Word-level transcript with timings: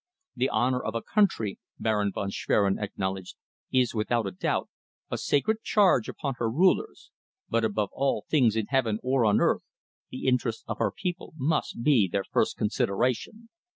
"The 0.35 0.49
honour 0.49 0.81
of 0.81 0.95
a 0.95 1.03
country," 1.03 1.59
Baron 1.77 2.11
von 2.11 2.31
Schwerin 2.31 2.79
acknowledged, 2.79 3.35
"is, 3.71 3.93
without 3.93 4.35
doubt, 4.39 4.67
a 5.11 5.17
sacred 5.19 5.61
charge 5.61 6.09
upon 6.09 6.33
her 6.39 6.49
rulers, 6.49 7.11
but 7.49 7.63
above 7.63 7.89
all 7.93 8.25
things 8.27 8.55
in 8.55 8.65
heaven 8.69 8.97
or 9.03 9.25
on 9.25 9.39
earth, 9.39 9.61
the 10.09 10.25
interests 10.25 10.63
of 10.67 10.79
her 10.79 10.91
people 10.91 11.35
must 11.37 11.83
be 11.83 12.07
their 12.11 12.23
first 12.23 12.57
consideration. 12.57 13.49